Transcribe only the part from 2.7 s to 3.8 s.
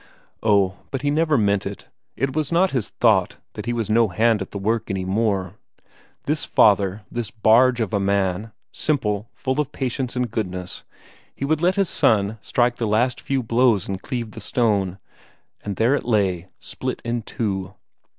his thought, that he